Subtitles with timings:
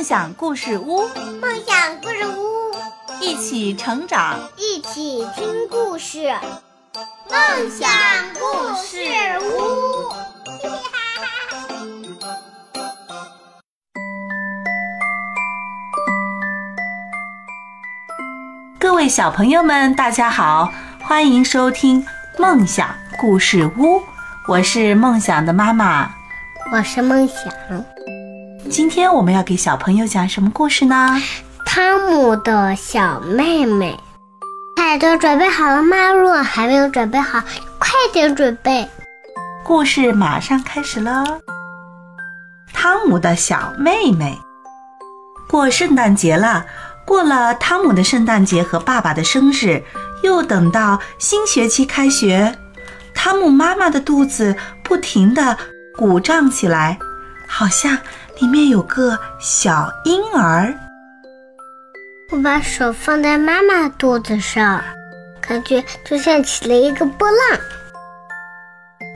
[0.00, 1.06] 梦想故事屋，
[1.42, 2.72] 梦想故事屋，
[3.20, 6.32] 一起成长，一起听故事。
[7.28, 7.86] 梦想
[8.32, 8.40] 故
[8.82, 8.96] 事
[9.42, 10.08] 屋，
[18.80, 20.72] 各位小朋友们，大家好，
[21.02, 22.02] 欢迎收听
[22.38, 22.88] 梦想
[23.18, 24.00] 故事屋，
[24.48, 26.10] 我是梦想的妈妈，
[26.72, 27.52] 我是梦想。
[28.70, 31.20] 今天我们要给小朋友讲什么故事呢？
[31.66, 33.98] 汤姆的小妹妹。
[34.76, 36.12] 大家都准备好了吗？
[36.12, 37.42] 如果还没有准备好，
[37.80, 38.88] 快点准备。
[39.64, 41.24] 故事马上开始喽。
[42.72, 44.38] 汤姆的小妹妹。
[45.48, 46.64] 过圣诞节了，
[47.04, 49.82] 过了汤姆的圣诞节和爸爸的生日，
[50.22, 52.56] 又等到新学期开学，
[53.12, 55.58] 汤姆妈妈的肚子不停地
[55.96, 57.00] 鼓胀起来，
[57.48, 57.98] 好像
[58.40, 60.74] 里面有个小婴儿。
[62.32, 64.82] 我把手放在妈妈肚子上，
[65.40, 67.60] 感觉就像起了一个波浪。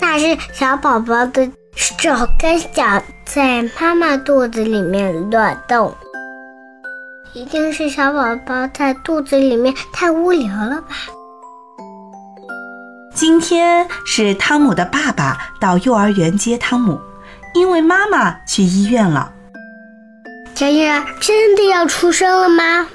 [0.00, 5.92] 那是小宝宝的手跟脚在妈妈肚子里面乱动，
[7.32, 10.94] 一定是小宝宝在肚子里面太无聊了吧？
[13.12, 17.00] 今天是汤姆的爸爸到幼儿园接汤姆，
[17.54, 19.32] 因为妈妈去医院了。
[20.54, 22.88] 小婴儿真的要出生了吗？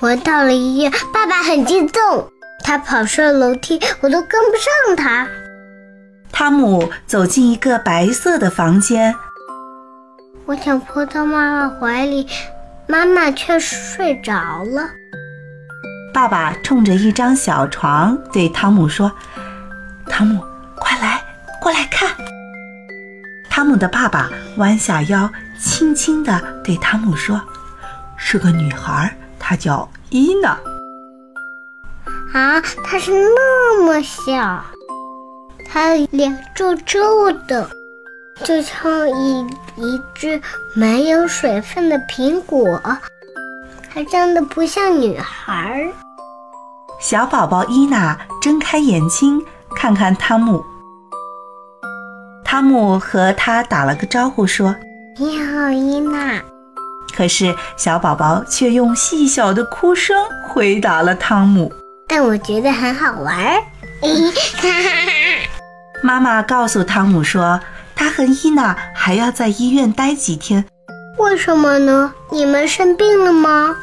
[0.00, 2.30] 我到了医院，爸爸很激动，
[2.64, 5.28] 他跑上楼梯，我都跟不上他。
[6.32, 9.14] 汤姆走进一个白色的房间，
[10.46, 12.26] 我想扑到妈妈怀里，
[12.86, 14.32] 妈妈却睡着
[14.64, 14.88] 了。
[16.14, 19.12] 爸爸冲着一张小床对汤姆说
[20.08, 20.42] ：“汤姆，
[20.76, 21.22] 快来，
[21.60, 22.08] 过来看。”
[23.60, 25.30] 汤姆的爸爸弯下腰，
[25.60, 27.38] 轻轻地对汤姆说
[28.16, 30.58] ：“是个女孩。”她叫伊娜。
[32.32, 34.64] 啊，她是那么小，
[35.68, 37.68] 她脸皱皱的，
[38.44, 39.40] 就像一
[39.76, 40.40] 一只
[40.74, 42.80] 没有水分的苹果，
[43.90, 45.86] 还长得不像女孩。
[46.98, 49.44] 小宝宝伊娜睁开眼睛，
[49.76, 50.64] 看看汤姆。
[52.50, 54.74] 汤姆和他打了个招呼，说
[55.16, 56.42] ：“你好，伊娜。”
[57.16, 60.16] 可是小宝宝却用细小的哭声
[60.48, 61.72] 回答了汤姆。
[62.08, 63.56] 但我觉得很好玩。
[66.02, 67.60] 妈妈告诉汤姆说，
[67.94, 70.64] 他和伊娜还要在医院待几天。
[71.18, 72.12] 为什么呢？
[72.32, 73.76] 你们生病了吗？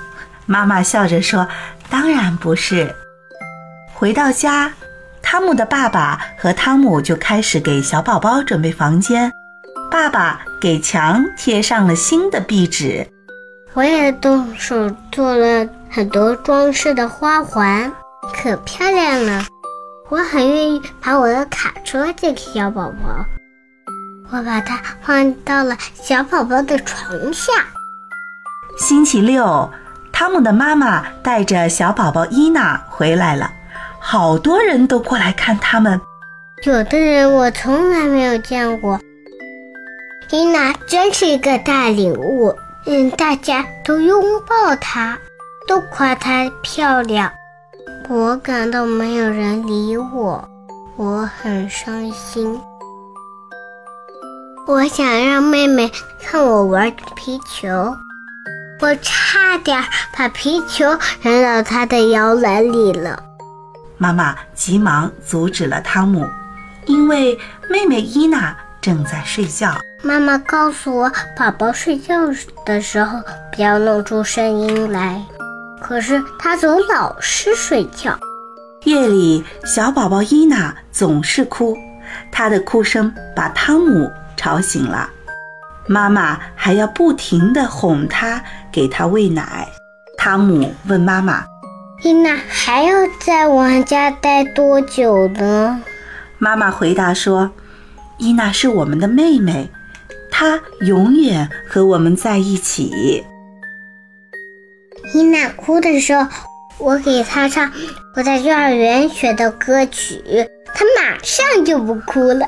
[0.46, 1.48] 妈妈笑着说
[1.90, 2.94] ：“当然不是。”
[3.96, 4.74] 回到家，
[5.30, 9.30] 汤姆的爸爸和汤姆就开始给小宝宝准备房间。
[9.92, 13.06] 爸爸给墙贴上了新的壁纸。
[13.74, 17.92] 我也动手做了很多装饰的花环，
[18.34, 19.44] 可漂亮了。
[20.08, 23.26] 我很愿意把我的卡车借给小宝宝。
[24.32, 27.52] 我把它放到了小宝宝的床下。
[28.80, 29.70] 星期六，
[30.14, 33.52] 汤姆的妈妈带着小宝宝伊娜回来了，
[34.10, 36.00] 好多人都过来看他们。
[36.64, 38.98] 有的人我从来没有见过。
[40.32, 42.56] 伊娜真是一个大礼物。
[42.86, 45.18] 嗯，大家都拥抱她，
[45.68, 47.30] 都夸她漂亮。
[48.08, 50.48] 我感到没有人理我，
[50.96, 52.58] 我很伤心。
[54.66, 55.92] 我想让妹妹
[56.24, 57.68] 看我玩皮球，
[58.80, 59.84] 我差点
[60.18, 60.86] 把皮球
[61.22, 63.22] 扔到她的摇篮里了。
[63.98, 66.28] 妈妈急忙阻止了汤姆，
[66.86, 67.38] 因为
[67.70, 69.76] 妹妹伊娜正在睡觉。
[70.04, 72.16] 妈妈告诉我，宝宝睡觉
[72.66, 73.20] 的时候
[73.52, 75.22] 不要弄出声音来。
[75.82, 78.18] 可是他总老是睡觉。
[78.84, 81.76] 夜里，小宝宝伊娜总是哭，
[82.32, 85.10] 她的哭声把汤姆吵醒了。
[85.88, 89.68] 妈妈还要不停地哄她，给她喂奶。
[90.18, 91.44] 汤姆问妈妈
[92.04, 95.84] ：“伊娜还要在我们家待多久呢？”
[96.38, 97.52] 妈妈回答说
[98.18, 99.70] ：“伊娜是我们的妹妹。”
[100.30, 103.26] 她永远和我们在一起。
[105.16, 106.28] 伊娜哭的时候，
[106.78, 107.72] 我给她唱
[108.16, 110.22] 我在幼儿园学的歌曲，
[110.76, 112.48] 她马上就不哭了。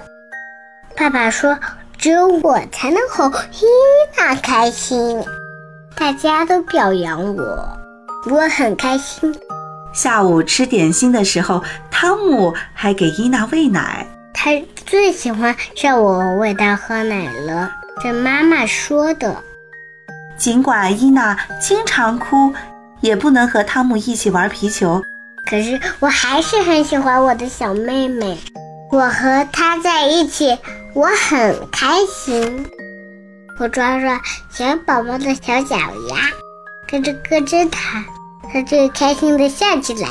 [0.96, 1.58] 爸爸说
[1.98, 3.66] ：“只有我才能哄伊
[4.16, 5.24] 娜开心。”
[5.98, 7.68] 大家都表扬我，
[8.26, 9.34] 我很开心。
[9.94, 14.06] 下午吃点心的时候，汤姆还给伊娜喂奶。
[14.34, 14.52] 他
[14.86, 17.72] 最喜欢让我喂他喝奶了。
[18.02, 19.44] 这妈妈说的。
[20.38, 22.54] 尽管伊娜经常哭，
[23.02, 25.02] 也不能和汤姆一起玩皮球，
[25.50, 28.38] 可是我还是很喜欢我的小妹妹。
[28.92, 30.58] 我和她在一起，
[30.94, 32.66] 我很开心。
[33.60, 36.16] 我抓抓小宝宝的小脚丫，
[36.90, 38.04] 咯吱咯吱它，
[38.52, 40.10] 它就开心的笑起来。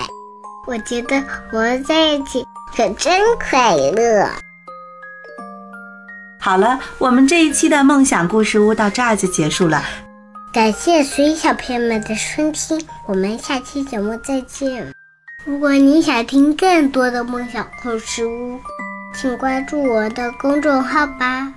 [0.67, 1.21] 我觉得
[1.51, 2.47] 我们在一起
[2.77, 4.31] 可真快乐。
[6.39, 9.83] 好了，我们这一期的梦想故事屋到这儿就结束了。
[10.53, 14.95] 感谢所有小朋友们的收听，我们下期节目再见。
[15.45, 18.61] 如果你想听更多的梦想故事屋，
[19.15, 21.53] 请关注我的公众号吧。